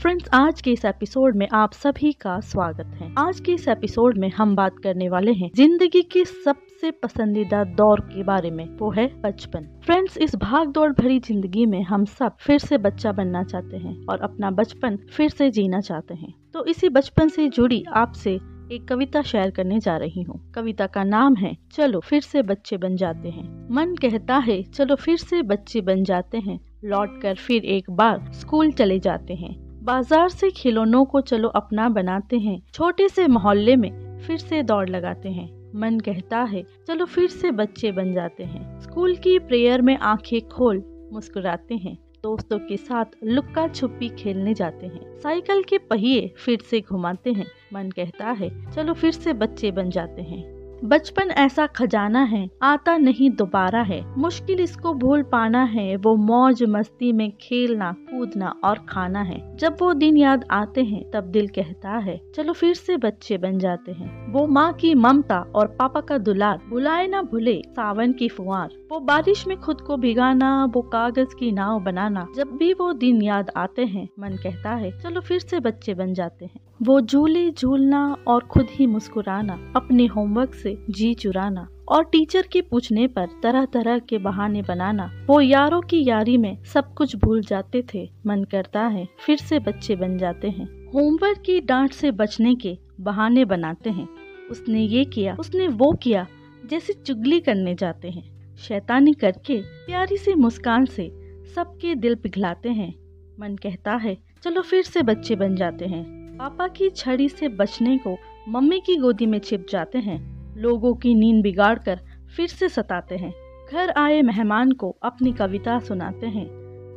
Friends 0.00 0.28
आज 0.34 0.60
के 0.60 0.72
इस 0.72 0.84
एपिसोड 0.84 1.36
में 1.36 1.46
आप 1.54 1.72
सभी 1.72 2.12
का 2.12 2.38
स्वागत 2.40 2.92
है। 3.00 3.12
आज 3.18 3.40
के 3.40 3.52
इस 3.52 3.66
एपिसोड 3.68 4.18
में 4.18 4.28
हम 4.30 4.56
बात 4.56 4.78
करने 4.82 5.08
वाले 5.08 5.32
हैं 5.32 5.50
ज़िंदगी 5.56 6.02
के 6.02 6.24
सबसे 6.24 6.90
पसंदीदा 6.90 7.62
दौर 7.64 8.00
के 8.00 8.22
बारे 8.22 8.50
में, 8.50 8.64
वो 8.76 8.90
है 8.90 9.06
बचपन। 9.22 9.66
फ्रेंड्स 9.84 10.16
इस 10.18 10.36
भाग 10.36 10.72
दौड़ 10.72 10.90
भरी 10.92 11.18
ज़िंदगी 11.18 11.66
में 11.66 11.82
हम 11.82 12.04
सब 12.04 12.36
फिर 12.36 12.58
से 12.58 12.78
बच्चा 12.78 13.12
बनना 13.12 13.44
चाहते 13.44 13.76
हैं 13.76 14.06
और 14.06 14.20
अपना 14.20 14.50
बचपन 14.50 14.96
फिर 14.96 15.30
से 15.30 15.50
जीना 15.50 15.80
चाहते 15.80 16.14
हैं। 16.14 16.34
तो 16.54 16.64
इसी 16.64 16.88
बचपन 16.88 17.28
से 17.28 17.48
जुड़ी 17.48 17.84
आपसे 17.94 18.38
एक 18.72 18.88
कविता 18.88 19.22
शेयर 19.22 19.50
करने 19.50 19.80
जा 19.80 19.96
रही 19.96 20.22
हूँ। 20.22 20.52
कविता 20.54 20.86
का 20.86 21.04
नाम 21.04 21.36
है, 21.36 21.56
चलो 21.72 22.00
फिर 22.00 22.20
से 22.20 22.42
बच्चे 22.42 22.76
बन 22.76 22.96
जाते 22.96 23.28
हैं। 23.28 23.48
मन 23.70 23.96
कहता 23.96 24.36
है, 24.38 24.62
चलो 24.62 24.94
फिर 24.94 25.16
से 25.16 25.42
बच्चे 25.42 25.80
बन 25.80 26.04
जाते 26.04 26.38
हैं। 26.38 26.60
लौट 26.84 27.22
कर 27.22 27.34
फिर 27.34 27.64
एक 27.64 27.90
बार 27.90 28.30
स्कूल 28.32 28.70
चले 28.70 28.98
जाते 28.98 29.34
हैं। 29.34 29.69
बाज़ार 29.82 30.28
से 30.28 30.50
खिलौनों 30.50 31.04
को 31.04 31.20
चलो 31.20 31.48
अपना 31.48 31.88
बनाते 31.88 32.38
हैं। 32.38 32.60
छोटे 32.74 33.08
से 33.08 33.26
मोहल्ले 33.26 33.76
में 33.76 34.18
फिर 34.18 34.38
से 34.38 34.62
दौड़ 34.62 34.88
लगाते 34.88 35.28
हैं। 35.28 35.48
मन 35.74 35.98
कहता 35.98 36.42
है, 36.42 36.62
चलो 36.86 37.04
फिर 37.04 37.28
से 37.28 37.50
बच्चे 37.50 37.92
बन 37.92 38.12
जाते 38.14 38.44
हैं। 38.44 38.80
स्कूल 38.80 39.16
की 39.16 39.38
प्रेयर 39.38 39.82
में 39.82 39.96
आँखें 39.98 40.40
खोल 40.48 40.82
मुस्कुराते 41.12 41.74
हैं। 41.74 41.96
दोस्तों 42.22 42.58
के 42.58 42.76
साथ 42.76 43.04
लुक्का 43.24 43.68
छुपी 43.68 44.08
खेलने 44.08 44.54
जाते 44.54 44.86
हैं। 44.86 45.18
साइकिल 45.18 45.62
के 45.62 45.78
पहिए 45.78 46.32
फिर 46.36 46.58
से 46.60 46.80
घुमाते 46.80 47.32
हैं। 47.32 47.46
मन 47.74 47.90
कहता 47.90 48.30
है, 48.30 48.72
चलो 48.72 48.92
फिर 48.92 49.12
से 49.12 49.32
बच्चे 49.32 49.70
बन 49.70 49.90
जाते 49.90 50.22
हैं। 50.22 50.60
बचपन 50.84 51.30
ऐसा 51.30 51.66
खजाना 51.66 52.22
है, 52.22 52.48
आता 52.62 52.96
नहीं 52.96 53.30
दोबारा 53.30 53.82
है। 53.82 54.02
मुश्किल 54.18 54.60
इसको 54.60 54.92
भूल 54.94 55.22
पाना 55.22 55.62
है, 55.64 55.96
वो 55.96 56.16
मौज 56.16 56.62
मस्ती 56.62 57.12
में 57.12 57.32
खेलना 57.40 57.94
कूदना 58.20 58.54
और 58.64 58.78
खाना 58.88 59.22
है। 59.22 59.56
जब 59.56 59.76
वो 59.80 59.94
दिन 59.94 60.16
याद 60.16 60.44
आते 60.50 60.84
हैं, 60.84 61.10
तब 61.10 61.24
दिल 61.24 61.48
कहता 61.48 61.90
है, 61.90 62.20
चलो 62.34 62.52
फिर 62.52 62.74
से 62.74 62.96
बच्चे 62.96 63.38
बन 63.38 63.58
जाते 63.58 63.92
हैं। 63.92 64.32
वो 64.32 64.46
माँ 64.46 64.72
की 64.72 64.94
ममता 64.94 65.44
और 65.54 65.66
पापा 65.66 66.00
का 66.00 66.18
दुलार 66.18 66.60
बुलाए 66.68 67.06
ना 67.06 67.22
भूले 67.22 67.62
सावन 67.66 68.12
की 68.12 68.28
फुहार। 68.28 68.68
वो 68.92 69.00
बारिश 69.00 69.46
में 69.46 69.56
खुद 69.56 69.80
को 69.80 69.96
भिगाना, 69.96 70.64
वो 70.64 70.82
कागज़ 70.82 71.36
की 71.36 71.52
नाव 71.52 71.80
बनाना, 71.80 72.26
जब 72.36 72.46
भी 72.46 72.72
वो 72.72 72.92
दिन 72.92 73.22
याद 73.22 73.50
आते 73.56 73.84
हैं, 73.84 74.08
मन 74.18 74.30
कहता 74.30 74.70
है, 74.70 75.00
चलो 75.00 75.20
फिर 75.20 75.40
से 75.40 75.60
बच्चे 75.60 75.94
बन 75.94 76.14
जाते 76.14 76.44
हैं। 76.44 76.60
वो 76.82 77.00
झूले 77.00 77.50
झूलना 77.50 78.16
और 78.28 78.40
खुद 78.40 78.66
ही 78.70 78.86
मुस्कुराना, 78.86 79.72
अपने 79.76 80.06
होमवर्क 80.06 80.54
से 80.54 80.84
जी 80.90 81.14
चुराना। 81.14 81.68
और 81.90 82.04
टीचर 82.04 82.42
के 82.42 82.62
पूछने 82.62 83.06
पर 83.06 83.26
तरह 83.42 83.64
तरह 83.64 83.98
के 83.98 84.18
बहाने 84.18 84.62
बनाना, 84.62 85.26
वो 85.26 85.40
यारों 85.40 85.80
की 85.80 86.08
यारी 86.08 86.36
में 86.36 86.64
सब 86.64 86.94
कुछ 86.94 87.16
भूल 87.16 87.42
जाते 87.42 87.84
थे। 87.94 88.10
मन 88.26 88.44
करता 88.44 88.86
है, 88.86 89.08
फिर 89.26 89.36
से 89.36 89.58
बच्चे 89.58 89.96
बन 89.96 90.18
जाते 90.18 90.48
हैं। 90.48 90.92
होमवर्क 90.92 91.38
की 91.38 91.60
डांट 91.60 91.92
से 91.92 92.10
बचने 92.10 92.54
के 92.54 92.78
बहाने 93.00 93.44
बनाते 93.44 93.90
हैं। 93.90 94.08
उसने 94.50 94.80
ये 94.80 95.04
किया, 95.04 95.36
उसने 95.40 95.68
वो 95.68 95.92
किया, 95.92 96.26
जैसे 96.66 96.92
चुगली 96.92 97.40
करने 97.40 97.74
जाते 97.74 98.10
हैं। 98.10 98.56
शैतानी 98.56 99.12
करके, 99.12 99.62
प्यारी 99.62 100.16
सी 100.16 100.34
मुस्कान 100.34 100.84
से 100.84 101.12
सबके 101.54 101.94
दिल 101.94 102.14
पिघलाते 102.14 102.68
हैं। 102.68 102.94
मन 103.40 103.56
कहता 103.56 103.96
है, 103.96 104.18
चलो 104.42 104.62
फिर 104.62 104.82
से 104.82 105.02
बच्चे 105.02 105.34
बन 105.34 105.56
जाते 105.56 105.84
हैं। 105.84 106.36
पापा 106.36 106.68
की 106.68 106.90
छड़ी 106.90 107.28
से 107.28 107.48
बचने 107.48 107.98
को 107.98 108.16
मम्मी 108.48 108.80
की 108.80 108.96
गोदी 108.96 109.26
में 109.26 109.38
छिप 109.38 109.66
जाते 109.70 109.98
हैं। 109.98 110.39
लोगों 110.60 110.94
की 110.94 111.14
नींद 111.14 111.42
बिगाड़ 111.42 111.78
कर 111.78 112.00
फिर 112.36 112.48
से 112.48 112.68
सताते 112.68 113.16
हैं। 113.16 113.34
घर 113.72 113.90
आए 113.90 114.22
मेहमान 114.22 114.72
को 114.72 114.96
अपनी 115.02 115.32
कविता 115.32 115.78
सुनाते 115.78 116.26
हैं। 116.26 116.46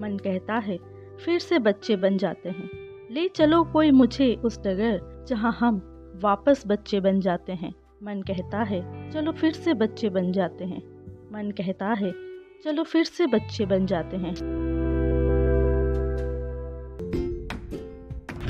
मन 0.00 0.16
कहता 0.16 0.54
है, 0.54 0.78
फिर 1.24 1.38
से 1.38 1.58
बच्चे 1.58 1.96
बन 1.96 2.16
जाते 2.16 2.48
हैं। 2.48 2.70
ले 3.10 3.28
चलो 3.28 3.64
कोई 3.64 3.90
मुझे 3.90 4.34
उस 4.34 4.58
डगर 4.58 5.24
जहाँ 5.28 5.52
हम 5.52 5.88
वापस 6.22 6.62
बच्चे 6.66 7.00
बन 7.00 7.20
जाते 7.20 7.52
हैं। 7.52 7.74
मन 8.02 8.22
कहता 8.22 8.62
है, 8.62 9.10
चलो 9.10 9.32
फिर 9.32 9.52
से 9.52 9.74
बच्चे 9.74 10.08
बन 10.08 10.32
जाते 10.32 10.64
हैं। 10.64 10.82
मन 11.32 11.50
कहता 11.50 11.86
है, 11.86 12.12
चलो 12.64 12.82
फिर 12.82 13.04
से 13.04 13.26
बच्चे 13.26 13.66
बन 13.66 13.86
जाते 13.86 14.16
हैं। 14.16 14.71